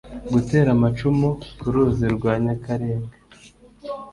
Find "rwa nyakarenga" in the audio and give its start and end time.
2.15-3.15